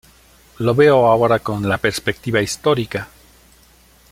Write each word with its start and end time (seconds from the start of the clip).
Lo 0.57 0.73
veo 0.73 1.05
ahora 1.05 1.37
con 1.37 1.61
la 1.67 1.77
perspectiva 1.77 2.41
histórica. 2.41 3.07